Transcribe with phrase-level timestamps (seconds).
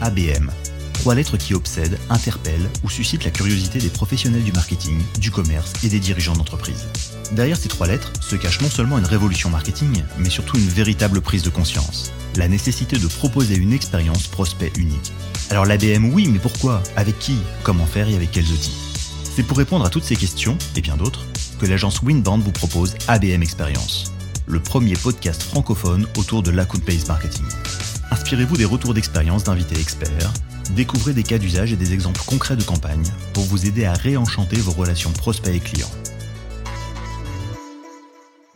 [0.00, 0.50] ABM.
[0.94, 5.72] Trois lettres qui obsèdent, interpellent ou suscitent la curiosité des professionnels du marketing, du commerce
[5.84, 6.86] et des dirigeants d'entreprise.
[7.32, 11.20] Derrière ces trois lettres se cache non seulement une révolution marketing, mais surtout une véritable
[11.20, 12.12] prise de conscience.
[12.36, 15.12] La nécessité de proposer une expérience prospect unique.
[15.50, 16.82] Alors l'ABM oui, mais pourquoi?
[16.96, 17.36] Avec qui?
[17.62, 18.76] Comment faire et avec quels outils?
[19.36, 21.24] C'est pour répondre à toutes ces questions, et bien d'autres,
[21.60, 24.12] que l'agence Winband vous propose ABM Experience,
[24.46, 27.46] le premier podcast francophone autour de l'account-based marketing.
[28.10, 30.32] Inspirez-vous des retours d'expérience d'invités experts,
[30.74, 33.04] découvrez des cas d'usage et des exemples concrets de campagne
[33.34, 35.90] pour vous aider à réenchanter vos relations prospects et clients.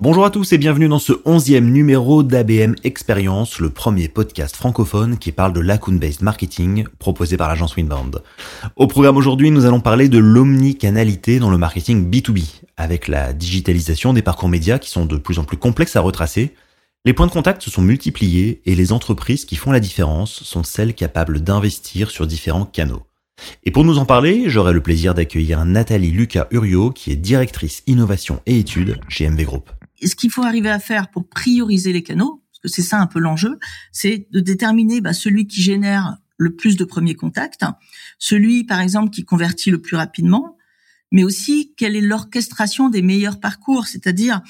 [0.01, 5.19] Bonjour à tous et bienvenue dans ce onzième numéro d'ABM Experience, le premier podcast francophone
[5.19, 8.10] qui parle de l'account-based marketing proposé par l'agence Winband.
[8.77, 14.12] Au programme aujourd'hui, nous allons parler de l'omnicanalité dans le marketing B2B, avec la digitalisation
[14.12, 16.55] des parcours médias qui sont de plus en plus complexes à retracer.
[17.05, 20.62] Les points de contact se sont multipliés et les entreprises qui font la différence sont
[20.62, 23.02] celles capables d'investir sur différents canaux.
[23.65, 27.82] Et pour nous en parler, j'aurai le plaisir d'accueillir Nathalie Lucas Uriot, qui est directrice
[27.87, 29.71] innovation et études chez MV Group
[30.07, 33.07] ce qu'il faut arriver à faire pour prioriser les canaux, parce que c'est ça un
[33.07, 33.59] peu l'enjeu,
[33.93, 37.65] c'est de déterminer bah, celui qui génère le plus de premiers contacts,
[38.19, 40.57] celui par exemple qui convertit le plus rapidement,
[41.13, 44.41] mais aussi quelle est l'orchestration des meilleurs parcours, c'est-à-dire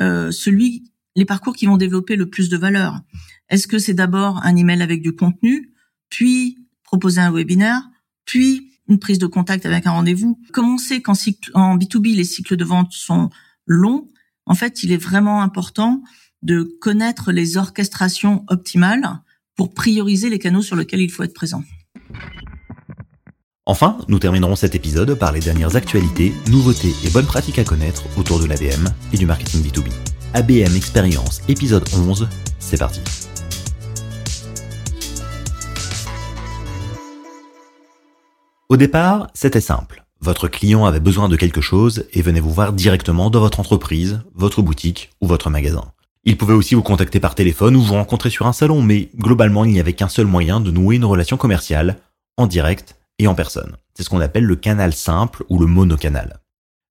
[0.00, 0.84] euh, celui
[1.16, 3.00] les parcours qui vont développer le plus de valeur.
[3.48, 5.72] Est-ce que c'est d'abord un email avec du contenu,
[6.08, 7.82] puis proposer un webinaire,
[8.24, 10.40] puis une prise de contact avec un rendez-vous?
[10.52, 11.14] Comme on sait qu'en
[11.54, 13.30] en B2B, les cycles de vente sont
[13.66, 14.08] longs,
[14.46, 16.02] en fait, il est vraiment important
[16.42, 19.20] de connaître les orchestrations optimales
[19.56, 21.62] pour prioriser les canaux sur lesquels il faut être présent.
[23.64, 28.02] Enfin, nous terminerons cet épisode par les dernières actualités, nouveautés et bonnes pratiques à connaître
[28.18, 30.11] autour de l'ABM et du marketing B2B.
[30.34, 32.26] ABM Expérience épisode 11,
[32.58, 33.02] c'est parti.
[38.70, 40.04] Au départ, c'était simple.
[40.22, 44.22] Votre client avait besoin de quelque chose et venait vous voir directement dans votre entreprise,
[44.34, 45.84] votre boutique ou votre magasin.
[46.24, 49.66] Il pouvait aussi vous contacter par téléphone ou vous rencontrer sur un salon, mais globalement
[49.66, 51.98] il n'y avait qu'un seul moyen de nouer une relation commerciale,
[52.38, 53.76] en direct et en personne.
[53.94, 56.41] C'est ce qu'on appelle le canal simple ou le monocanal.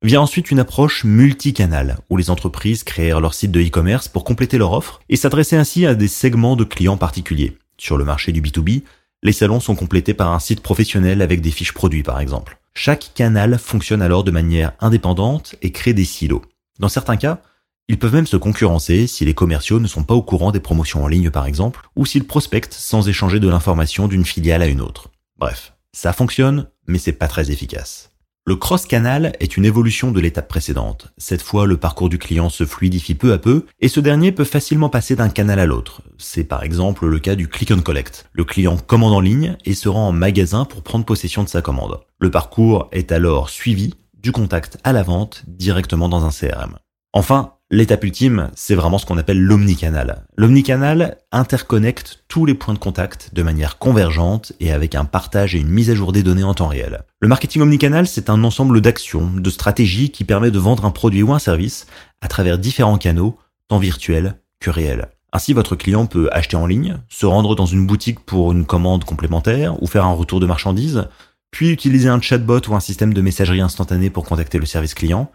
[0.03, 4.57] Vient ensuite une approche multicanal, où les entreprises créèrent leur site de e-commerce pour compléter
[4.57, 7.55] leur offre et s'adresser ainsi à des segments de clients particuliers.
[7.77, 8.81] Sur le marché du B2B,
[9.21, 12.57] les salons sont complétés par un site professionnel avec des fiches produits par exemple.
[12.73, 16.41] Chaque canal fonctionne alors de manière indépendante et crée des silos.
[16.79, 17.39] Dans certains cas,
[17.87, 21.03] ils peuvent même se concurrencer si les commerciaux ne sont pas au courant des promotions
[21.03, 24.81] en ligne par exemple, ou s'ils prospectent sans échanger de l'information d'une filiale à une
[24.81, 25.09] autre.
[25.37, 28.10] Bref, ça fonctionne, mais c'est pas très efficace.
[28.43, 31.13] Le cross-canal est une évolution de l'étape précédente.
[31.19, 34.45] Cette fois, le parcours du client se fluidifie peu à peu et ce dernier peut
[34.45, 36.01] facilement passer d'un canal à l'autre.
[36.17, 38.27] C'est par exemple le cas du click and collect.
[38.33, 41.61] Le client commande en ligne et se rend en magasin pour prendre possession de sa
[41.61, 41.99] commande.
[42.19, 46.79] Le parcours est alors suivi du contact à la vente directement dans un CRM.
[47.13, 50.25] Enfin, L'étape ultime, c'est vraiment ce qu'on appelle l'omnicanal.
[50.35, 55.59] L'omnicanal interconnecte tous les points de contact de manière convergente et avec un partage et
[55.59, 57.03] une mise à jour des données en temps réel.
[57.21, 61.23] Le marketing omnicanal, c'est un ensemble d'actions, de stratégies qui permet de vendre un produit
[61.23, 61.87] ou un service
[62.19, 63.39] à travers différents canaux,
[63.69, 65.07] tant virtuels que réels.
[65.31, 69.05] Ainsi, votre client peut acheter en ligne, se rendre dans une boutique pour une commande
[69.05, 71.07] complémentaire ou faire un retour de marchandises,
[71.51, 75.31] puis utiliser un chatbot ou un système de messagerie instantanée pour contacter le service client.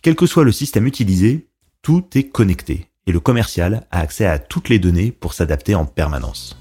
[0.00, 1.48] Quel que soit le système utilisé,
[1.84, 5.84] tout est connecté et le commercial a accès à toutes les données pour s'adapter en
[5.84, 6.58] permanence.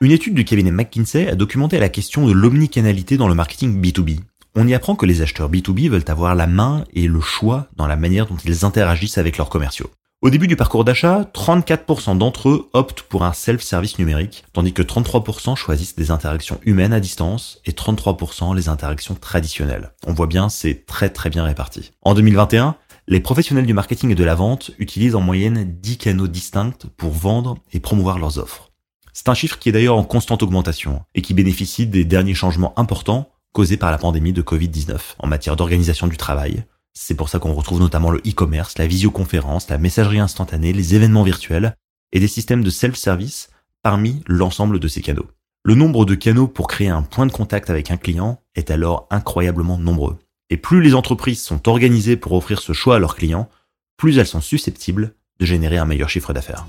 [0.00, 4.20] Une étude du cabinet McKinsey a documenté la question de l'omnicanalité dans le marketing B2B.
[4.54, 7.88] On y apprend que les acheteurs B2B veulent avoir la main et le choix dans
[7.88, 9.90] la manière dont ils interagissent avec leurs commerciaux.
[10.20, 14.82] Au début du parcours d'achat, 34% d'entre eux optent pour un self-service numérique, tandis que
[14.82, 19.92] 33% choisissent des interactions humaines à distance et 33% les interactions traditionnelles.
[20.08, 21.92] On voit bien, c'est très très bien réparti.
[22.02, 22.74] En 2021,
[23.06, 27.12] les professionnels du marketing et de la vente utilisent en moyenne 10 canaux distincts pour
[27.12, 28.72] vendre et promouvoir leurs offres.
[29.12, 32.76] C'est un chiffre qui est d'ailleurs en constante augmentation et qui bénéficie des derniers changements
[32.76, 36.64] importants causés par la pandémie de Covid-19 en matière d'organisation du travail,
[37.00, 41.22] c'est pour ça qu'on retrouve notamment le e-commerce, la visioconférence, la messagerie instantanée, les événements
[41.22, 41.76] virtuels
[42.10, 43.50] et des systèmes de self-service
[43.84, 45.28] parmi l'ensemble de ces canaux.
[45.62, 49.06] Le nombre de canaux pour créer un point de contact avec un client est alors
[49.10, 50.18] incroyablement nombreux.
[50.50, 53.48] Et plus les entreprises sont organisées pour offrir ce choix à leurs clients,
[53.96, 56.66] plus elles sont susceptibles de générer un meilleur chiffre d'affaires.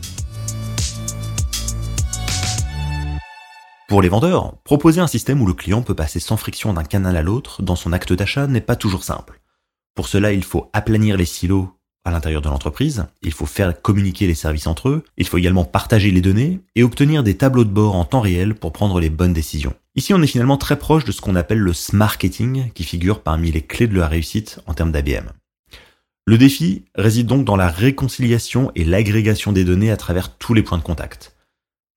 [3.88, 7.18] Pour les vendeurs, proposer un système où le client peut passer sans friction d'un canal
[7.18, 9.42] à l'autre dans son acte d'achat n'est pas toujours simple.
[10.00, 11.74] Pour cela, il faut aplanir les silos
[12.06, 15.66] à l'intérieur de l'entreprise, il faut faire communiquer les services entre eux, il faut également
[15.66, 19.10] partager les données et obtenir des tableaux de bord en temps réel pour prendre les
[19.10, 19.74] bonnes décisions.
[19.96, 23.52] Ici, on est finalement très proche de ce qu'on appelle le smarketing qui figure parmi
[23.52, 25.34] les clés de la réussite en termes d'ABM.
[26.26, 30.64] Le défi réside donc dans la réconciliation et l'agrégation des données à travers tous les
[30.64, 31.36] points de contact.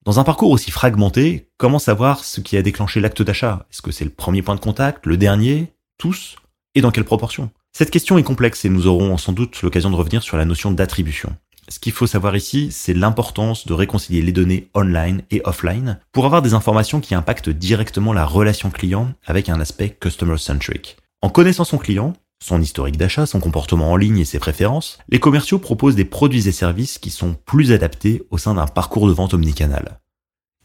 [0.03, 3.65] Dans un parcours aussi fragmenté, comment savoir ce qui a déclenché l'acte d'achat?
[3.71, 6.35] Est-ce que c'est le premier point de contact, le dernier, tous?
[6.75, 7.49] Et dans quelle proportion?
[7.75, 10.71] Cette question est complexe et nous aurons sans doute l'occasion de revenir sur la notion
[10.71, 11.35] d'attribution.
[11.69, 16.27] Ce qu'il faut savoir ici, c'est l'importance de réconcilier les données online et offline pour
[16.27, 20.97] avoir des informations qui impactent directement la relation client avec un aspect customer-centric.
[21.23, 25.19] En connaissant son client, son historique d'achat, son comportement en ligne et ses préférences, les
[25.19, 29.13] commerciaux proposent des produits et services qui sont plus adaptés au sein d'un parcours de
[29.13, 29.99] vente omnicanal.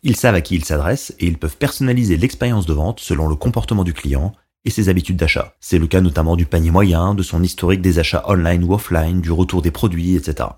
[0.03, 3.35] Ils savent à qui ils s'adressent et ils peuvent personnaliser l'expérience de vente selon le
[3.35, 4.35] comportement du client
[4.65, 5.55] et ses habitudes d'achat.
[5.61, 9.21] C'est le cas notamment du panier moyen, de son historique des achats online ou offline,
[9.21, 10.49] du retour des produits, etc.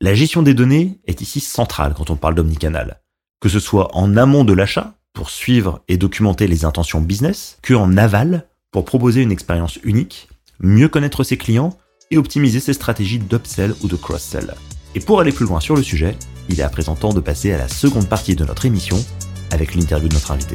[0.00, 3.00] La gestion des données est ici centrale quand on parle d'omnicanal.
[3.40, 7.74] Que ce soit en amont de l'achat, pour suivre et documenter les intentions business, que
[7.74, 10.28] en aval, pour proposer une expérience unique
[10.60, 11.76] mieux connaître ses clients
[12.10, 14.54] et optimiser ses stratégies d'upsell ou de cross-sell.
[14.94, 16.16] Et pour aller plus loin sur le sujet,
[16.48, 19.02] il est à présent temps de passer à la seconde partie de notre émission
[19.50, 20.54] avec l'interview de notre invité.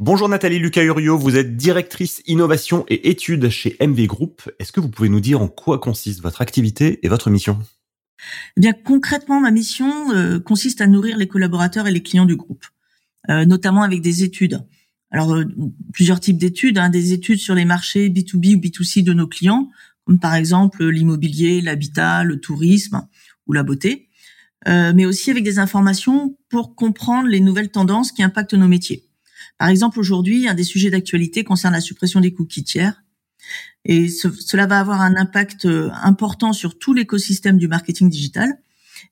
[0.00, 4.48] Bonjour Nathalie Lucas Urio, vous êtes directrice innovation et études chez MV Group.
[4.60, 7.58] Est-ce que vous pouvez nous dire en quoi consiste votre activité et votre mission?
[8.56, 12.36] Eh bien concrètement, ma mission euh, consiste à nourrir les collaborateurs et les clients du
[12.36, 12.64] groupe,
[13.28, 14.64] euh, notamment avec des études.
[15.10, 15.44] Alors euh,
[15.92, 19.68] plusieurs types d'études, hein, des études sur les marchés B2B ou B2C de nos clients,
[20.04, 23.04] comme par exemple l'immobilier, l'habitat, le tourisme
[23.48, 24.08] ou la beauté,
[24.64, 29.07] mais aussi avec des informations pour comprendre les nouvelles tendances qui impactent nos métiers.
[29.58, 33.02] Par exemple, aujourd'hui, un des sujets d'actualité concerne la suppression des cookies tiers.
[33.84, 38.60] Et cela va avoir un impact euh, important sur tout l'écosystème du marketing digital.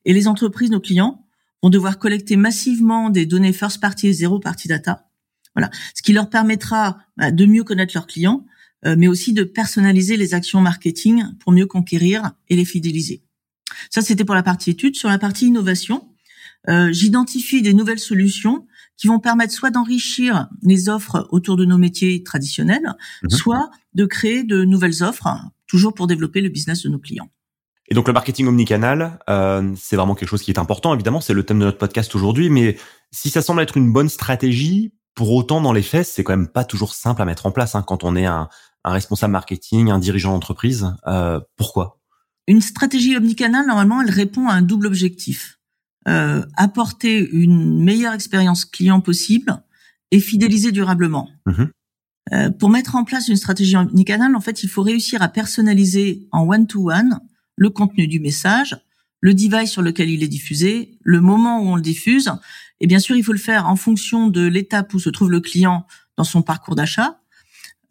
[0.04, 1.25] Et les entreprises, nos clients,
[1.62, 5.08] vont devoir collecter massivement des données first party et zero party data.
[5.54, 8.44] Voilà, ce qui leur permettra bah, de mieux connaître leurs clients,
[8.84, 13.22] euh, mais aussi de personnaliser les actions marketing pour mieux conquérir et les fidéliser.
[13.90, 14.96] Ça, c'était pour la partie études.
[14.96, 16.08] Sur la partie innovation,
[16.69, 18.66] euh, j'identifie des nouvelles solutions
[18.96, 23.31] qui vont permettre soit d'enrichir les offres autour de nos métiers traditionnels, mhm.
[23.31, 25.28] soit de créer de nouvelles offres,
[25.66, 27.28] toujours pour développer le business de nos clients.
[27.88, 31.34] Et donc le marketing omnicanal, euh, c'est vraiment quelque chose qui est important, évidemment, c'est
[31.34, 32.76] le thème de notre podcast aujourd'hui, mais
[33.12, 36.46] si ça semble être une bonne stratégie, pour autant dans les faits, c'est quand même
[36.46, 38.48] pas toujours simple à mettre en place hein, quand on est un,
[38.84, 40.94] responsable marketing, un dirigeant d'entreprise.
[41.08, 41.98] Euh, pourquoi?
[42.46, 45.56] Une stratégie omnicanal, normalement, elle répond à un double objectif.
[46.08, 49.61] Euh, apporter une meilleure expérience client possible
[50.12, 51.29] et fidéliser durablement.
[51.47, 51.70] Mhm.
[52.32, 56.29] Euh, pour mettre en place une stratégie omnicanal, en fait, il faut réussir à personnaliser
[56.31, 57.19] en one-to-one
[57.56, 58.76] le contenu du message,
[59.20, 62.31] le device sur lequel il est diffusé, le moment où on le diffuse.
[62.81, 65.41] Et bien sûr, il faut le faire en fonction de l'étape où se trouve le
[65.41, 65.87] client
[66.17, 67.20] dans son parcours d'achat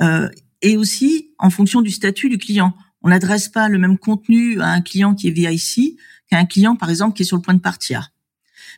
[0.02, 0.30] euh,
[0.62, 2.74] et aussi en fonction du statut du client.
[3.02, 5.98] On n'adresse pas le même contenu à un client qui est VIC
[6.36, 8.12] un client, par exemple, qui est sur le point de partir.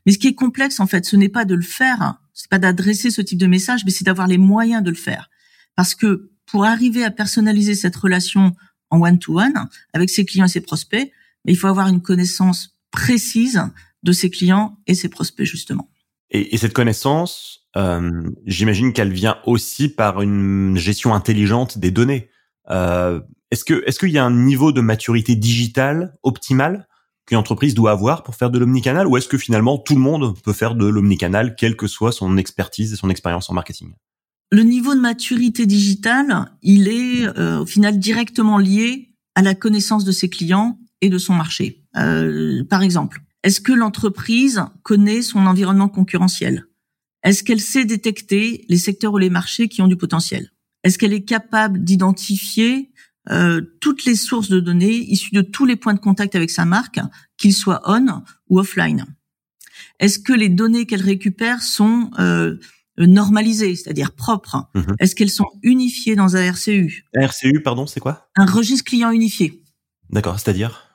[0.06, 2.60] Mais ce qui est complexe, en fait, ce n'est pas de le faire, c'est pas
[2.60, 5.30] d'adresser ce type de message, mais c'est d'avoir les moyens de le faire.
[5.76, 8.56] Parce que pour arriver à personnaliser cette relation
[8.90, 11.12] en one-to-one avec ses clients et ses prospects,
[11.46, 13.62] il faut avoir une connaissance précise
[14.04, 15.90] de ses clients et ses prospects, justement.
[16.30, 22.30] Et, cette connaissance, euh, j'imagine qu'elle vient aussi par une gestion intelligente des données.
[22.70, 26.88] Euh, est-ce est-ce qu'il y a un niveau de maturité digitale optimal
[27.28, 30.36] qu'une entreprise doit avoir pour faire de l'omnicanal ou est-ce que finalement tout le monde
[30.42, 33.94] peut faire de l'omnicanal quelle que soit son expertise et son expérience en marketing?
[34.50, 40.06] Le niveau de maturité digitale, il est euh, au final directement lié à la connaissance
[40.06, 41.84] de ses clients et de son marché.
[41.98, 46.66] Euh, par exemple, est-ce que l'entreprise connaît son environnement concurrentiel?
[47.24, 50.52] Est-ce qu'elle sait détecter les secteurs ou les marchés qui ont du potentiel?
[50.84, 52.92] Est-ce qu'elle est capable d'identifier
[53.30, 56.66] euh, toutes les sources de données issues de tous les points de contact avec sa
[56.66, 57.00] marque,
[57.38, 59.06] qu'ils soient on ou offline.
[60.00, 62.58] Est-ce que les données qu'elle récupère sont euh,
[62.98, 64.70] normalisées, c'est-à-dire propres?
[64.76, 64.96] Mhm.
[65.00, 68.30] Est-ce qu'elles sont unifiées dans un RCU Un RCU, pardon, c'est quoi?
[68.36, 69.62] Un registre client unifié.
[70.10, 70.87] D'accord, c'est-à-dire?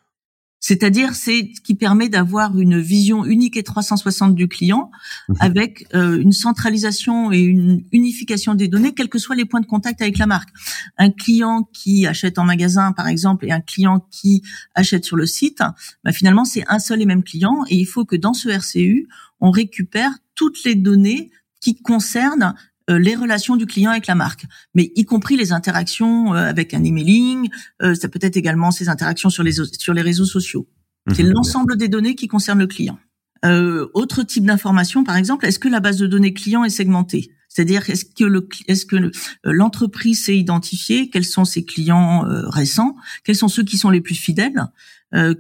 [0.63, 4.93] C'est-à-dire, c'est ce qui permet d'avoir une vision unique et 360 du client,
[5.29, 5.37] mhm.
[5.41, 9.67] avec euh, une centralisation et une unification des données, quels que soient les points de
[9.67, 10.51] contact avec la marque.
[10.99, 14.43] Un client qui achète en magasin, par exemple, et un client qui
[14.77, 15.63] achète sur le site,
[16.05, 19.09] bah, finalement, c'est un seul et même client, et il faut que dans ce RCU,
[19.41, 22.55] on récupère toutes les données qui concernent
[22.89, 26.85] les relations du client avec la marque, mais y compris les interactions euh, avec un
[26.85, 27.49] emailing,
[27.83, 30.69] euh, ça peut être également ses interactions sur les sur les réseaux sociaux.
[31.15, 31.33] C'est mhm.
[31.33, 32.99] l'ensemble des données qui concernent le client.
[33.45, 37.33] autre type d'information, par exemple, est-ce que la base de données client est segmentée?
[37.49, 39.11] C'est-à-dire est-ce que le est-ce que
[39.45, 41.11] l'entreprise s'est identifiée?
[41.11, 42.95] Quels sont ses clients récents?
[43.25, 44.69] Quels sont ceux qui sont les plus fidèles?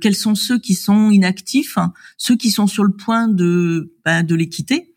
[0.00, 1.78] Quels sont ceux qui sont inactifs?
[2.18, 4.96] Ceux qui sont sur le point de bah, de les quitter?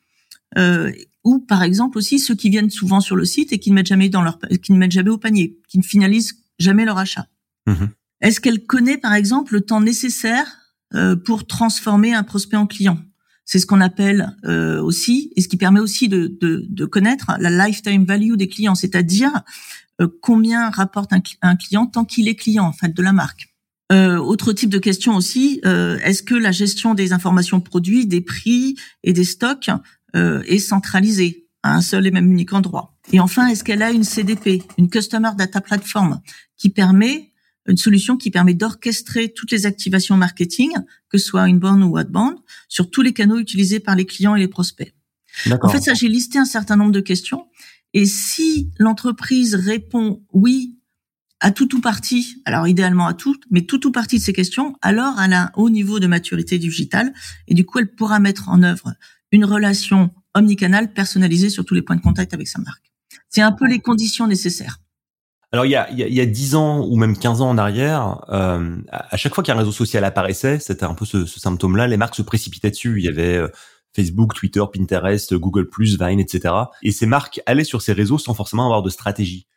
[1.25, 3.87] Ou par exemple aussi ceux qui viennent souvent sur le site et qui ne mettent
[3.87, 7.27] jamais dans leur qui ne mettent jamais au panier, qui ne finalisent jamais leur achat.
[7.67, 7.89] Mhm.
[8.21, 10.47] Est-ce qu'elle connaît par exemple le temps nécessaire
[10.93, 12.97] euh, pour transformer un prospect en client?
[13.43, 17.31] C'est ce qu'on appelle euh, aussi et ce qui permet aussi de, de, de connaître
[17.39, 19.31] la lifetime value des clients, c'est-à-dire
[20.01, 23.55] euh, combien rapporte un, un client tant qu'il est client en fait de la marque.
[23.91, 28.21] Euh, autre type de question aussi, euh, est-ce que la gestion des informations produits, des
[28.21, 29.69] prix et des stocks
[30.15, 32.95] euh, est centralisée à un seul et même unique endroit.
[33.11, 36.21] Et enfin, est-ce qu'elle a une CDP, une Customer Data Platform,
[36.57, 37.31] qui permet
[37.67, 40.71] une solution qui permet d'orchestrer toutes les activations marketing,
[41.09, 44.39] que ce soit inbound ou outbound, sur tous les canaux utilisés par les clients et
[44.39, 44.93] les prospects?
[45.61, 47.47] En fait, ça, j'ai listé un certain nombre de questions.
[47.93, 50.77] Et si l'entreprise répond oui
[51.39, 54.75] à tout ou partie, alors idéalement à tout, mais tout ou partie de ces questions,
[54.81, 57.13] alors elle a un haut niveau de maturité digitale
[57.47, 58.93] et du coup, elle pourra mettre en œuvre
[59.35, 62.91] une relation omnicanale personnalisée sur tous les points de contact avec sa marque.
[63.29, 64.79] C'est un peu les conditions nécessaires.
[65.51, 68.25] Alors il y a, il y a 10 ans ou même 15 ans en arrière,
[68.29, 71.97] euh, à chaque fois qu'un réseau social apparaissait, c'était un peu ce, ce symptôme-là, les
[71.97, 72.95] marques se précipitaient dessus.
[72.97, 73.47] Il y avait euh,
[73.95, 76.53] Facebook, Twitter, Pinterest, Google+, Vine, etc.
[76.81, 79.47] Et ces marques allaient sur ces réseaux sans forcément avoir de stratégie.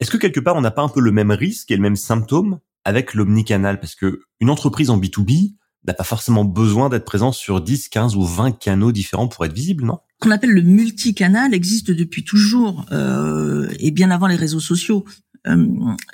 [0.00, 1.96] Est-ce que quelque part on n'a pas un peu le même risque et le même
[1.96, 3.80] symptôme avec l'omnicanal?
[3.80, 5.54] Parce que une entreprise en B2B,
[5.88, 9.52] n'a pas forcément besoin d'être présent sur 10, 15 ou 20 canaux différents pour être
[9.52, 9.98] visible, non?
[10.20, 15.04] Qu'on appelle le multicanal existe depuis toujours euh, et bien avant les réseaux sociaux.
[15.46, 15.66] Euh,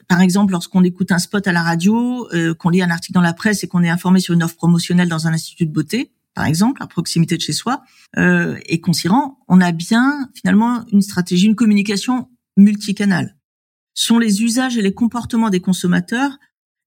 [0.08, 3.20] par exemple, lorsqu'on écoute un spot à la radio, euh, qu'on lit un article dans
[3.20, 6.12] la presse et qu'on est informé sur une offre promotionnelle dans un institut de beauté,
[6.34, 7.82] par exemple, à proximité de chez soi,
[8.18, 13.36] euh, et qu'on s'y rend, on a bien finalement une stratégie, une communication multicanal.
[13.94, 16.38] Ce sont les usages et les comportements des consommateurs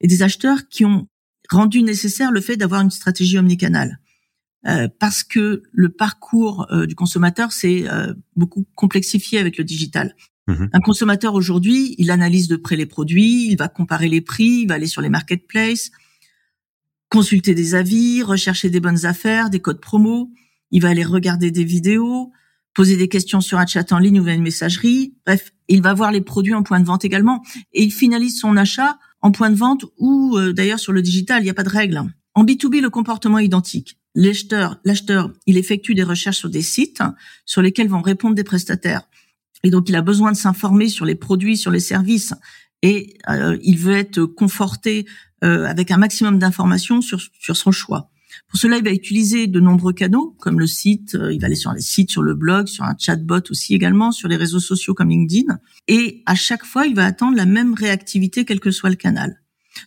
[0.02, 1.08] et des acheteurs qui ont
[1.50, 4.00] rendu nécessaire le fait d'avoir une stratégie omnicanale.
[4.66, 10.16] Euh, parce que le parcours euh, du consommateur s'est euh, beaucoup complexifié avec le digital.
[10.48, 10.70] Mhm.
[10.74, 14.68] Un consommateur aujourd'hui, il analyse de près les produits, il va comparer les prix, il
[14.68, 15.92] va aller sur les marketplaces,
[17.10, 20.32] consulter des avis, rechercher des bonnes affaires, des codes promo,
[20.72, 22.32] il va aller regarder des vidéos,
[22.74, 25.14] poser des questions sur un chat en ligne ou une messagerie.
[25.26, 28.58] Bref, il va voir les produits en point de vente également et il finalise son
[28.58, 31.64] achat en point de vente ou euh, d'ailleurs sur le digital, il n'y a pas
[31.64, 32.04] de règle.
[32.36, 33.98] En B2B, le comportement est identique.
[34.14, 34.80] L'acheteur,
[35.46, 37.04] il effectue des recherches sur des sites
[37.46, 39.04] sur lesquels vont répondre des prestataires.
[39.64, 42.34] Et donc, il a besoin de s'informer sur les produits, sur les services,
[42.84, 45.08] et euh, il veut être conforté
[45.44, 48.10] euh, avec un maximum d'informations sur, sur son choix.
[48.50, 51.56] Pour cela, il va utiliser de nombreux canaux, comme le site, euh, il va aller
[51.56, 54.94] sur les sites, sur le blog, sur un chatbot aussi également, sur les réseaux sociaux
[54.94, 55.60] comme LinkedIn.
[55.88, 59.42] Et à chaque fois, il va attendre la même réactivité, quel que soit le canal.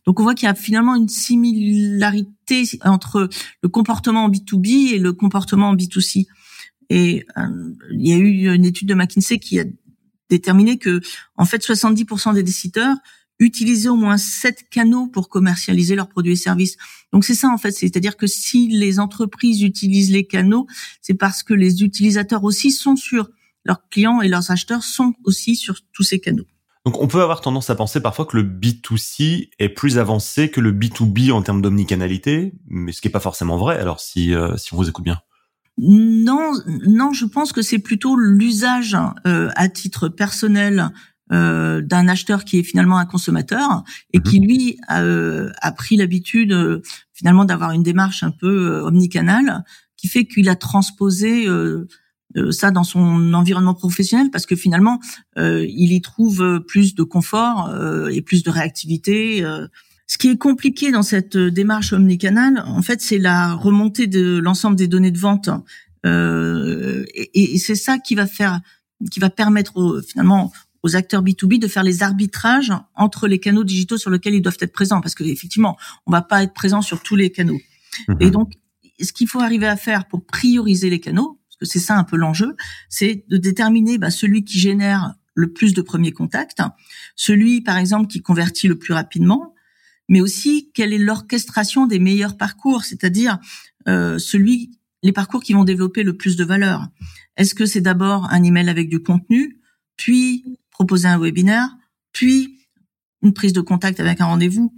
[0.07, 3.29] Donc on voit qu'il y a finalement une similarité entre
[3.63, 6.27] le comportement en B2B et le comportement en B2C.
[6.91, 9.65] Et euh, il y a eu une étude de McKinsey qui a
[10.29, 11.01] déterminé que
[11.37, 12.97] en fait 70% des décideurs
[13.41, 16.77] utiliser au moins sept canaux pour commercialiser leurs produits et services.
[17.13, 20.67] Donc c'est ça en fait, c'est-à-dire que si les entreprises utilisent les canaux,
[21.03, 23.31] c'est parce que les utilisateurs aussi sont sur
[23.65, 26.47] leurs clients et leurs acheteurs sont aussi sur tous ces canaux.
[26.87, 30.61] Donc on peut avoir tendance à penser parfois que le B2C est plus avancé que
[30.61, 33.79] le B2B en termes d'omnicanalité, mais ce qui n'est pas forcément vrai.
[33.79, 35.21] Alors si euh, si on vous écoute bien.
[35.79, 36.53] Non,
[36.87, 40.91] non, je pense que c'est plutôt l'usage euh, à titre personnel
[41.33, 44.25] euh, d'un acheteur qui est finalement un consommateur et mhm.
[44.25, 46.81] qui lui a, euh, a pris l'habitude euh,
[47.13, 49.63] finalement d'avoir une démarche un peu omnicanale
[49.97, 51.47] qui fait qu'il a transposé
[52.51, 54.99] ça dans son environnement professionnel parce que finalement
[55.37, 57.71] il y trouve plus de confort
[58.11, 59.45] et plus de réactivité.
[60.07, 64.77] Ce qui est compliqué dans cette démarche omnicanale, en fait, c'est la remontée de l'ensemble
[64.77, 65.51] des données de vente.
[66.07, 68.61] et, et c'est ça qui va faire,
[69.11, 70.51] qui va permettre finalement
[70.83, 74.59] aux acteurs B2B de faire les arbitrages entre les canaux digitaux sur lesquels ils doivent
[74.61, 77.61] être présents, parce que effectivement, on va pas être présent sur tous les canaux.
[78.09, 78.17] Mhm.
[78.21, 78.53] Et donc,
[79.01, 82.05] ce qu'il faut arriver à faire pour prioriser les canaux, parce que c'est ça un
[82.05, 82.57] peu l'enjeu,
[82.89, 86.63] c'est de déterminer bah, celui qui génère le plus de premiers contacts,
[87.17, 89.55] celui par exemple qui convertit le plus rapidement,
[90.09, 93.39] mais aussi quelle est l'orchestration des meilleurs parcours, c'est-à-dire
[93.89, 94.73] euh, celui
[95.03, 96.89] les parcours qui vont développer le plus de valeur.
[97.37, 99.61] Est-ce que c'est d'abord un email avec du contenu,
[99.97, 101.69] puis proposer un webinaire,
[102.11, 102.59] puis
[103.23, 104.73] une prise de contact avec un rendez-vous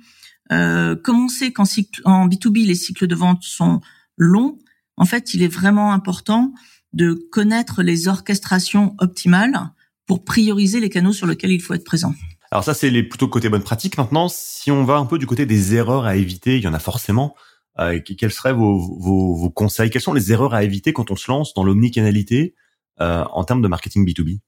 [0.51, 1.63] euh, Comme on sait qu'en
[2.05, 3.81] en B2B, les cycles de vente sont
[4.17, 4.59] longs,
[4.97, 6.53] en fait, il est vraiment important
[6.93, 9.71] de connaître les orchestrations optimales
[10.07, 12.13] pour prioriser les canaux sur lesquels il faut être présent.
[12.51, 13.97] Alors ça, c'est les plutôt côté bonne pratique.
[13.97, 16.75] Maintenant, si on va un peu du côté des erreurs à éviter, il y en
[16.75, 17.37] a forcément.
[17.79, 19.89] Euh, quels seraient vos, vos, vos, conseils?
[19.89, 22.57] Quelles sont les erreurs à éviter quand on se lance dans l'omnicanalité
[23.01, 24.41] euh, en termes de marketing B2B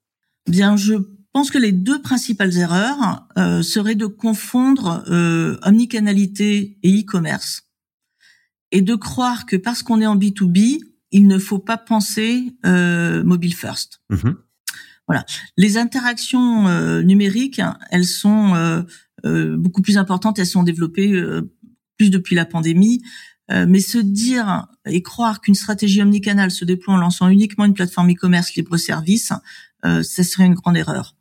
[0.48, 0.94] Bien, je
[1.34, 7.64] pense que les deux principales erreurs euh, seraient de confondre euh, omnicanalité et e-commerce
[8.70, 13.22] et de croire que parce qu'on est en B2B, il ne faut pas penser euh,
[13.22, 14.00] mobile first.
[14.10, 14.34] Mm-hmm.
[15.06, 15.26] Voilà.
[15.56, 17.60] Les interactions euh, numériques,
[17.90, 18.54] elles sont
[19.24, 21.12] euh, beaucoup plus importantes, elles sont développées
[21.98, 23.02] plus depuis la pandémie.
[23.50, 27.74] Euh, mais se dire et croire qu'une stratégie omnicanale se déploie en lançant uniquement une
[27.74, 29.32] plateforme e-commerce libre-service,
[29.84, 31.14] euh, ça serait une grande erreur.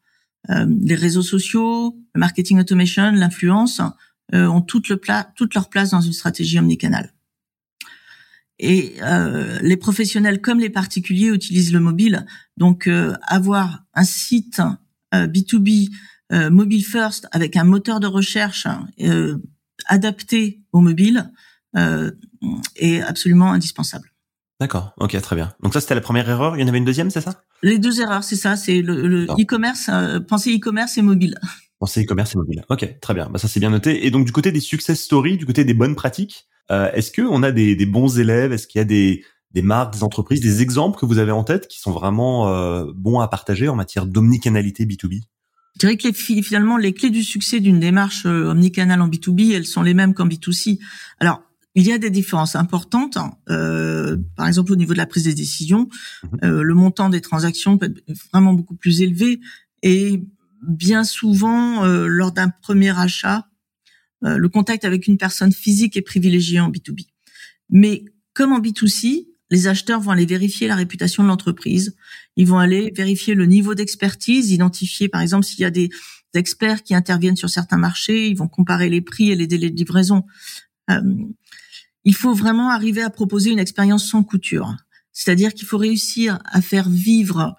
[0.49, 3.81] Euh, les réseaux sociaux, le marketing automation, l'influence
[4.33, 4.99] euh, ont toute, le
[5.35, 7.13] toute leur place dans une stratégie omnicanale.
[8.59, 12.25] Et euh, les professionnels comme les particuliers utilisent le mobile.
[12.57, 12.89] Donc
[13.23, 14.61] avoir un site
[15.11, 15.89] B2B
[16.49, 18.67] mobile first avec un moteur de recherche
[19.87, 21.31] adapté au mobile
[22.75, 24.12] est absolument indispensable.
[24.63, 25.51] D'accord, ok, très bien.
[25.61, 26.55] Donc ça, c'était la première erreur.
[26.55, 27.43] Il y en avait une deuxième, c'est ça?
[27.63, 28.55] Les deux erreurs, c'est ça.
[28.55, 31.37] C'est le e-commerce, euh, penser e-commerce et mobile.
[31.79, 32.63] Penser e-commerce et mobile.
[32.69, 33.29] Ok, très bien.
[33.29, 34.05] Bah, ça, c'est bien noté.
[34.07, 37.21] Et donc, du côté des success stories, du côté des bonnes pratiques, euh, est-ce que
[37.23, 38.53] on a des, des bons élèves?
[38.53, 41.43] Est-ce qu'il y a des, des marques, des entreprises, des exemples que vous avez en
[41.43, 45.23] tête qui sont vraiment euh, bons à partager en matière d'omnicanalité B2B
[45.75, 49.55] je dirais que les, finalement, les clés du succès d'une démarche euh, omnicanal en B2B,
[49.55, 50.77] elles sont les mêmes qu'en B2C.
[51.19, 51.41] Alors,
[51.75, 53.17] il y a des différences importantes.
[53.49, 55.89] Euh, par exemple, au niveau de la prise des décisions,
[56.23, 56.39] mhm.
[56.43, 59.39] euh, le montant des transactions peut être vraiment beaucoup plus élevé
[59.81, 60.23] et
[60.67, 63.47] bien souvent, euh, lors d'un premier achat,
[64.23, 67.07] euh, le contact avec une personne physique est privilégié en B2B.
[67.69, 71.95] Mais comme en B2C, les acheteurs vont aller vérifier la réputation de l'entreprise.
[72.37, 75.89] Ils vont aller vérifier le niveau d'expertise, identifier par exemple s'il y a des
[76.33, 78.27] experts qui interviennent sur certains marchés.
[78.27, 80.23] Ils vont comparer les prix et les délais de livraison.
[80.89, 81.01] Euh,
[82.05, 84.75] il faut vraiment arriver à proposer une expérience sans couture.
[85.11, 87.55] C'est-à-dire qu'il faut réussir à faire vivre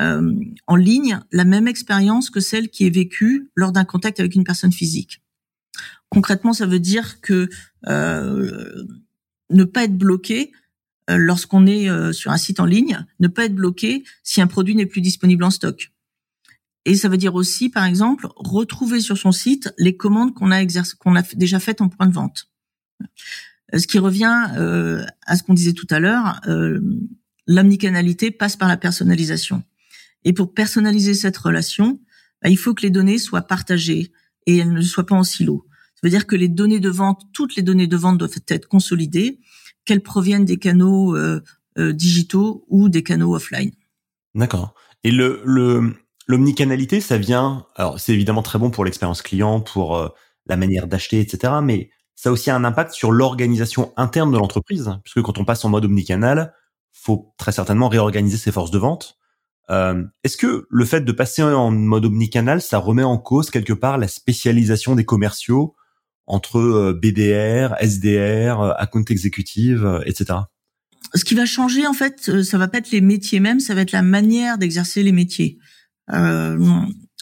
[0.00, 0.34] euh,
[0.66, 4.44] en ligne la même expérience que celle qui est vécue lors d'un contact avec une
[4.44, 5.22] personne physique.
[6.10, 7.48] Concrètement, ça veut dire que
[7.86, 8.84] euh,
[9.50, 10.52] ne pas être bloqué
[11.10, 14.76] euh, lorsqu'on est sur un site en ligne, ne pas être bloqué si un produit
[14.76, 15.90] n'est plus disponible en stock.
[16.84, 20.64] Et ça veut dire aussi, par exemple, retrouver sur son site les commandes qu'on a
[21.34, 22.50] déjà faites en point de vente.
[23.74, 24.46] Euh, ce qui revient
[25.26, 26.40] à ce qu'on disait tout à l'heure,
[27.46, 29.62] l'omnicanalité passe par la personnalisation.
[30.24, 32.00] Et pour personnaliser cette relation,
[32.42, 34.12] bah, il faut que les données soient partagées
[34.46, 35.66] et elles ne soient pas en silo.
[35.94, 38.68] Ça veut dire que les données de vente, toutes les données de vente doivent être
[38.68, 39.40] consolidées
[39.84, 41.42] qu'elles proviennent des canaux euh,
[41.78, 43.72] euh, digitaux ou des canaux offline.
[44.34, 44.74] D'accord.
[45.02, 45.94] Et le, le
[46.28, 47.66] l'omnicanalité, ça vient.
[47.74, 50.08] Alors, c'est évidemment très bon pour l'expérience client, pour euh,
[50.46, 51.54] la manière d'acheter, etc.
[51.62, 55.64] Mais ça a aussi un impact sur l'organisation interne de l'entreprise, puisque quand on passe
[55.64, 56.52] en mode omnicanal,
[56.90, 59.18] faut très certainement réorganiser ses forces de vente.
[59.70, 63.72] Euh, Est-ce que le fait de passer en mode omnicanal, ça remet en cause quelque
[63.72, 65.76] part la spécialisation des commerciaux
[66.26, 70.40] entre euh, BDR, SDR, euh, account exécutive, euh, etc.
[71.14, 73.82] Ce qui va changer, en fait, ça va pas être les métiers même, ça va
[73.82, 75.58] être la manière d'exercer les métiers.
[76.12, 76.58] Euh,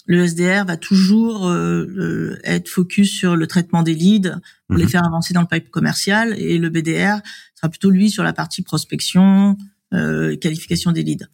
[0.07, 4.91] le SDR va toujours euh, être focus sur le traitement des leads pour les mhm.
[4.91, 7.21] faire avancer dans le pipe commercial et le BDR
[7.55, 9.57] sera plutôt lui sur la partie prospection,
[9.93, 11.27] euh, qualification des leads.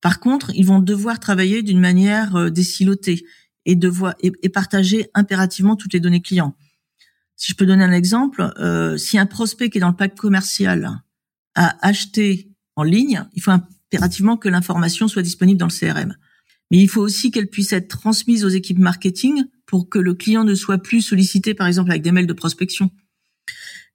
[0.00, 3.24] Par contre, ils vont devoir travailler d'une manière euh, décilotée
[3.64, 6.54] et, devoir, et, et partager impérativement toutes les données clients.
[7.38, 10.16] Si je peux donner un exemple, euh, si un prospect qui est dans le pack
[10.16, 11.02] commercial
[11.54, 16.16] a acheté en ligne, il faut impérativement que l'information soit disponible dans le CRM.
[16.70, 20.44] Mais il faut aussi qu'elle puisse être transmise aux équipes marketing pour que le client
[20.44, 22.90] ne soit plus sollicité, par exemple, avec des mails de prospection.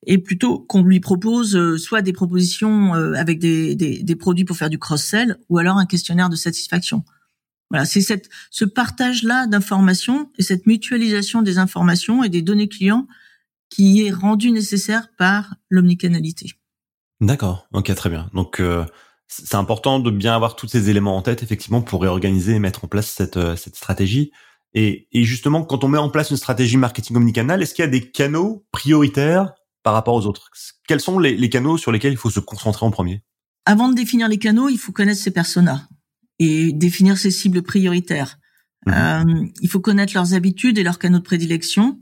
[0.06, 4.44] Et plutôt qu'on lui propose euh, soit des propositions euh, avec des, des, des, produits
[4.44, 7.04] pour faire du cross-sell, ou alors un questionnaire de satisfaction.
[7.70, 13.08] Voilà, c'est cette, ce partage-là d'informations et cette mutualisation des informations et des données clients
[13.70, 16.52] qui est rendu nécessaire par l'omnicanalité.
[17.22, 18.30] D'accord, ok, très bien.
[18.34, 18.86] Donc euh,
[19.44, 22.84] c'est important de bien avoir tous ces éléments en tête, effectivement, pour réorganiser et mettre
[22.86, 24.32] en place cette, euh, cette stratégie.
[24.74, 27.88] Et, et justement, quand on met en place une stratégie marketing omnicanal, est-ce qu'il y
[27.88, 30.50] a des canaux prioritaires par rapport aux autres?
[30.88, 33.24] Quels sont les, les canaux sur lesquels il faut se concentrer en premier?
[33.66, 35.88] Avant de définir les canaux, il faut connaître ses personas
[36.40, 38.40] et définir ses cibles prioritaires.
[38.86, 38.92] Mmh.
[38.92, 42.00] Euh, il faut connaître leurs habitudes et leurs canaux de prédilection.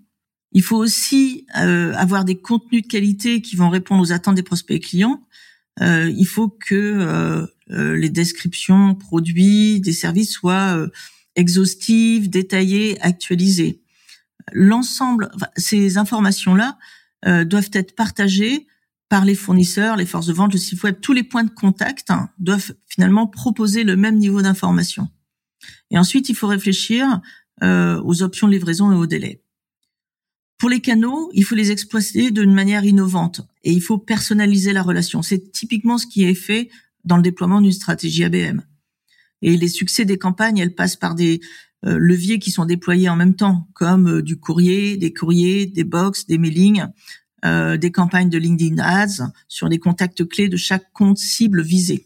[0.53, 4.43] Il faut aussi euh, avoir des contenus de qualité qui vont répondre aux attentes des
[4.43, 5.21] prospects et clients.
[5.79, 10.87] Euh, il faut que euh, euh, les descriptions produits des services soient
[11.35, 13.81] exhaustives, détaillées, actualisées.
[14.51, 16.77] L'ensemble, ces informations-là
[17.45, 18.67] doivent être partagées
[19.07, 22.09] par les fournisseurs, les forces de vente, le site web, tous les points de contact
[22.09, 25.07] hein, doivent finalement proposer le même niveau d'information.
[25.91, 27.21] Et ensuite, il faut réfléchir
[27.61, 29.43] aux options de livraison et aux délais.
[30.61, 34.83] Pour les canaux, il faut les exploiter d'une manière innovante et il faut personnaliser la
[34.83, 35.23] relation.
[35.23, 36.69] C'est typiquement ce qui est fait
[37.03, 38.61] dans le déploiement d'une stratégie ABM.
[39.41, 41.41] Et les succès des campagnes, elles passent par des
[41.83, 45.83] euh, leviers qui sont déployés en même temps, comme euh, du courrier, des courriers, des
[45.83, 46.85] box, des mailings,
[47.43, 52.05] euh, des campagnes de LinkedIn Ads sur les contacts clés de chaque compte cible visé.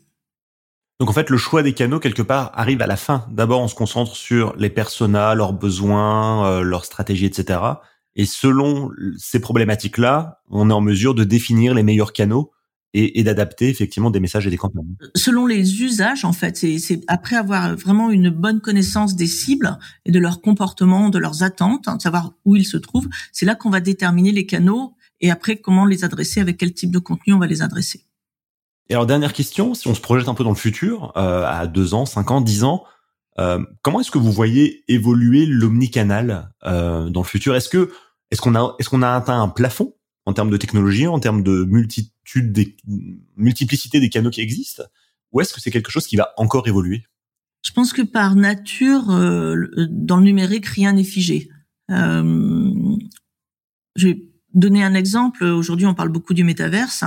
[1.02, 3.28] Donc en fait, le choix des canaux quelque part arrive à la fin.
[3.32, 7.60] D'abord, on se concentre sur les personas, leurs besoins, leurs stratégies, etc.
[8.16, 12.52] Et selon ces problématiques-là, on est en mesure de définir les meilleurs canaux
[12.98, 14.96] et, d'adapter effectivement des messages et des campagnes.
[15.16, 20.12] Selon les usages, en fait, c'est après avoir vraiment une bonne connaissance des cibles et
[20.12, 23.56] de leur comportement, de leurs attentes, hein, de savoir où ils se trouvent, c'est là
[23.56, 27.34] qu'on va déterminer les canaux et après comment les adresser, avec quel type de contenu
[27.34, 28.06] on va les adresser.
[28.90, 31.68] Et alors dernière question, si on se projette un peu dans le futur, euh, à
[31.68, 32.86] deux ans, cinq ans, dix ans,
[33.40, 37.56] euh, comment est-ce que vous voyez évoluer l'omnicanal euh, dans le futur?
[37.56, 37.92] Est-ce que
[38.36, 39.94] est-ce qu'on a, est-ce qu'on a atteint un plafond
[40.26, 42.76] en termes de technologie, en termes de multitude des,
[43.38, 44.84] multiplicité des canaux qui existent,
[45.32, 47.06] ou est-ce que c'est quelque chose qui va encore évoluer?
[47.62, 49.56] Je pense que par nature, euh,
[49.90, 51.50] dans le numérique, rien n'est figé.
[51.92, 52.74] Euh,
[53.96, 54.22] je vais
[54.54, 55.46] donner un exemple.
[55.46, 57.06] Aujourd'hui, on parle beaucoup du métaverse.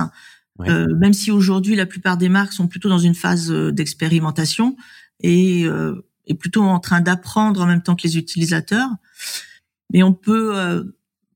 [0.67, 4.75] Euh, même si aujourd'hui, la plupart des marques sont plutôt dans une phase euh, d'expérimentation
[5.21, 8.89] et, euh, et plutôt en train d'apprendre en même temps que les utilisateurs.
[9.93, 10.83] Mais on peut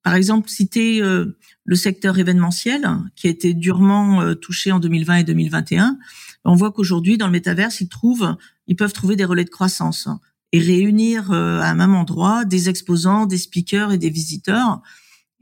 [0.03, 5.15] par exemple, citer euh, le secteur événementiel qui a été durement euh, touché en 2020
[5.15, 5.97] et 2021.
[6.43, 8.35] On voit qu'aujourd'hui, dans le métaverse, ils trouvent,
[8.67, 10.09] ils peuvent trouver des relais de croissance
[10.51, 14.81] et réunir euh, à un même endroit des exposants, des speakers et des visiteurs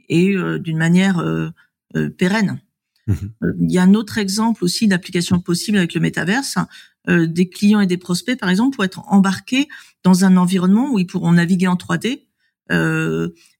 [0.09, 1.23] et d'une manière
[2.17, 2.59] pérenne.
[3.07, 3.13] Mmh
[3.61, 6.57] il y a un autre exemple aussi d'application possible avec le métaverse.
[7.07, 9.69] des clients et des prospects, par exemple, pour être embarqués
[10.03, 12.30] dans un environnement où ils pourront naviguer en 3D, euh,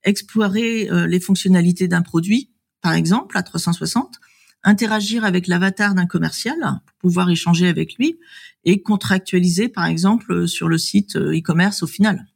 [0.04, 4.19] explorer euh, les fonctionnalités d'un produit, par exemple, à 360,
[4.63, 8.19] interagir avec l'avatar d'un commercial pour pouvoir échanger avec lui
[8.63, 12.28] et contractualiser, par exemple, sur le site euh, e-commerce au final.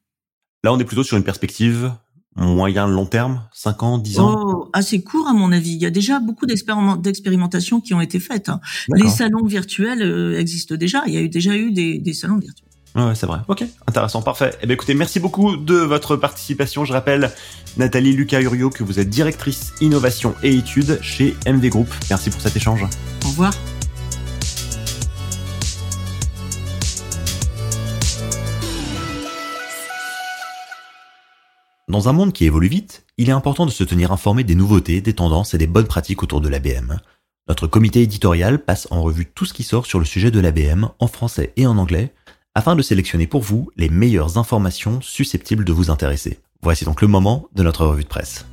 [0.63, 1.93] Là, on est plutôt sur une perspective
[2.37, 4.43] moyen long terme, 5 ans, 10 ans?
[4.45, 5.71] Oh, Assez court à mon avis.
[5.71, 8.51] Il y a déjà beaucoup d'expérimentations qui ont été faites.
[8.93, 11.03] Les salons virtuels existent déjà.
[11.07, 12.64] Il y a eu déjà eu des, des salons virtuels.
[12.95, 13.39] Ouais, c'est vrai.
[13.49, 14.51] Ok, intéressant, parfait.
[14.61, 16.85] Eh bien, écoutez, merci beaucoup de votre participation.
[16.85, 17.31] Je rappelle,
[17.75, 21.87] Nathalie Lucas Urio, que vous êtes directrice innovation et études chez MV Group.
[22.09, 22.85] Merci pour cet échange.
[23.25, 23.53] Au revoir.
[31.89, 35.01] Dans un monde qui évolue vite, il est important de se tenir informé des nouveautés,
[35.01, 36.97] des tendances et des bonnes pratiques autour de l'ABM.
[37.47, 40.87] Notre comité éditorial passe en revue tout ce qui sort sur le sujet de l'ABM
[40.97, 42.13] en français et en anglais
[42.55, 46.39] afin de sélectionner pour vous les meilleures informations susceptibles de vous intéresser.
[46.61, 48.45] Voici donc le moment de notre revue de presse.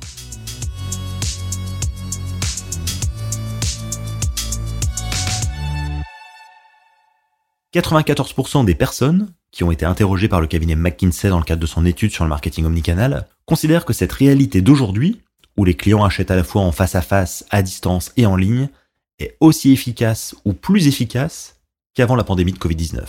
[7.73, 11.65] «94% des personnes qui ont été interrogées par le cabinet McKinsey dans le cadre de
[11.65, 15.21] son étude sur le marketing omnicanal considèrent que cette réalité d'aujourd'hui,
[15.57, 18.35] où les clients achètent à la fois en face à face, à distance et en
[18.35, 18.69] ligne,
[19.17, 21.61] est aussi efficace ou plus efficace
[21.95, 23.01] qu'avant la pandémie de Covid-19.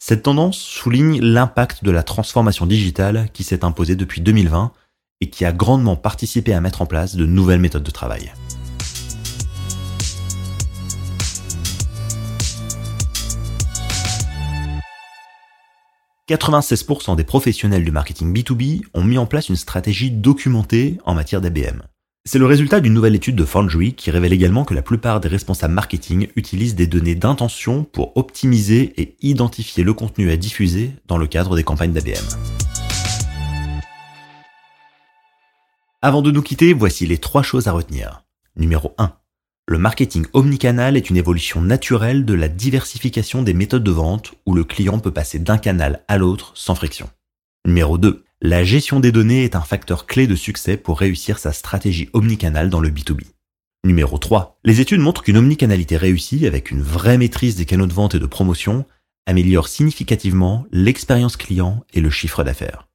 [0.00, 4.70] Cette tendance souligne l'impact de la transformation digitale qui s'est imposée depuis 2020
[5.20, 8.32] et qui a grandement participé à mettre en place de nouvelles méthodes de travail.
[16.28, 21.40] «96% des professionnels du marketing B2B ont mis en place une stratégie documentée en matière
[21.40, 21.82] d'ABM.
[22.30, 25.28] C'est le résultat d'une nouvelle étude de Foundry qui révèle également que la plupart des
[25.28, 31.16] responsables marketing utilisent des données d'intention pour optimiser et identifier le contenu à diffuser dans
[31.16, 32.22] le cadre des campagnes d'ABM.
[36.02, 38.24] Avant de nous quitter, voici les trois choses à retenir.
[38.56, 39.10] Numéro 1.
[39.66, 44.52] Le marketing omnicanal est une évolution naturelle de la diversification des méthodes de vente où
[44.52, 47.08] le client peut passer d'un canal à l'autre sans friction.
[47.64, 48.22] Numéro 2.
[48.40, 52.70] La gestion des données est un facteur clé de succès pour réussir sa stratégie omnicanal
[52.70, 53.22] dans le B2B.
[53.82, 54.60] Numéro 3.
[54.64, 58.20] Les études montrent qu'une omnicanalité réussie, avec une vraie maîtrise des canaux de vente et
[58.20, 58.84] de promotion,
[59.26, 62.86] améliore significativement l'expérience client et le chiffre d'affaires.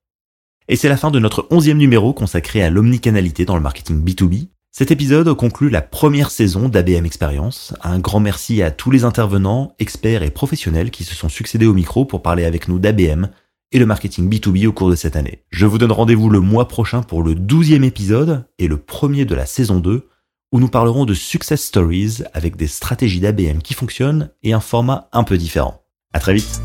[0.69, 4.47] Et c'est la fin de notre onzième numéro consacré à l'omnicanalité dans le marketing B2B.
[4.71, 7.75] Cet épisode conclut la première saison d'ABM Experience.
[7.83, 11.73] Un grand merci à tous les intervenants, experts et professionnels qui se sont succédés au
[11.73, 13.27] micro pour parler avec nous d'ABM
[13.73, 15.43] et le marketing B2B au cours de cette année.
[15.49, 19.35] Je vous donne rendez-vous le mois prochain pour le douzième épisode et le premier de
[19.35, 20.07] la saison 2
[20.53, 25.09] où nous parlerons de success stories avec des stratégies d'ABM qui fonctionnent et un format
[25.11, 25.81] un peu différent.
[26.13, 26.61] À très vite.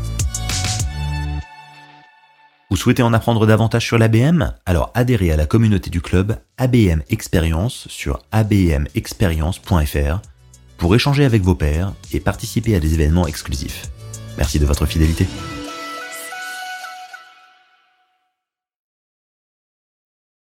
[2.69, 7.01] Vous souhaitez en apprendre davantage sur l'ABM Alors adhérez à la communauté du club ABM
[7.09, 10.21] Experience sur abmexperience.fr
[10.77, 13.89] pour échanger avec vos pairs et participer à des événements exclusifs.
[14.37, 15.25] Merci de votre fidélité.